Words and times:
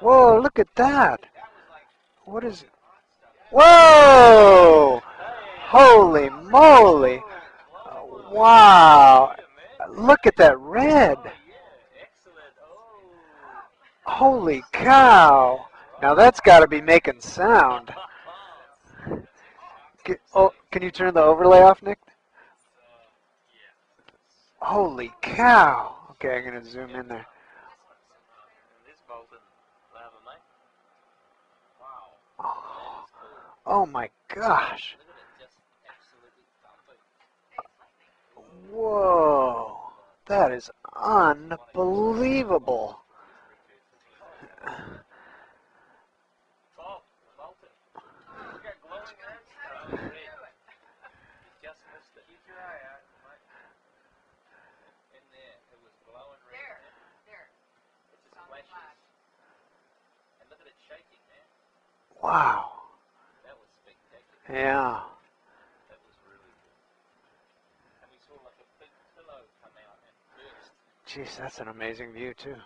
Whoa, 0.00 0.40
look 0.40 0.58
at 0.58 0.74
that. 0.74 1.20
What 2.24 2.44
is 2.44 2.62
it? 2.62 2.70
Whoa! 3.50 5.00
Holy 5.60 6.28
moly. 6.28 7.22
Wow. 8.30 9.34
Look 9.90 10.26
at 10.26 10.36
that 10.36 10.58
red. 10.58 11.18
Holy 14.04 14.62
cow. 14.72 15.66
Now 16.02 16.14
that's 16.14 16.40
got 16.40 16.60
to 16.60 16.68
be 16.68 16.80
making 16.80 17.20
sound. 17.20 17.94
Oh, 20.34 20.52
can 20.70 20.82
you 20.82 20.90
turn 20.90 21.14
the 21.14 21.22
overlay 21.22 21.60
off, 21.60 21.82
Nick? 21.82 21.98
Holy 24.60 25.12
cow. 25.22 25.96
Okay, 26.12 26.36
I'm 26.36 26.44
going 26.44 26.62
to 26.62 26.70
zoom 26.70 26.90
in 26.90 27.08
there. 27.08 27.26
Oh, 33.66 33.84
my 33.84 34.08
gosh. 34.32 34.96
Whoa. 38.70 39.76
That 40.26 40.52
is 40.52 40.70
unbelievable. 40.94 43.00
Wow. 62.26 62.72
That 63.44 63.54
was 63.54 63.70
spectacular. 63.70 64.66
Yeah. 64.66 65.00
that 65.86 66.00
was 66.02 66.18
really 71.14 71.24
Jeez, 71.28 71.38
that's 71.38 71.60
an 71.60 71.68
amazing 71.68 72.12
view 72.12 72.34
too. 72.34 72.56